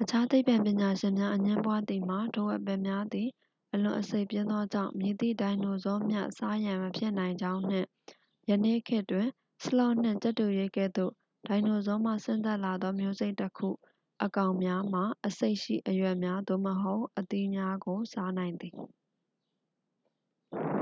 [0.00, 3.28] အခြားသိပ္ပံပညာရှင်များအငြင်းပွားသည်မှာ ထိုအပင်များသည်
[3.72, 7.88] အလွန် အဆိပ်ပြင်းသောကြောင့် မည်သည့်ဒိုင်နိုဆောမျှ စားရန်မဖြစ်နိုင်ကြောင်းနှင့်
[8.50, 9.28] ယနေ့ခေတ်တွင်
[9.64, 11.12] ဆလော့နှင့် ကြက်တူရွေးကဲ့သို့
[11.46, 13.68] ဒိုင်နိုဆောမှဆင်းသက်လာသော မျိုးစိတ်တစ်ခု
[14.24, 18.76] အကောင်များမှာ အဆိပ်ရှိ အရွက်များသို့မဟုတ် အသီးများကို စားနိုင်သည်။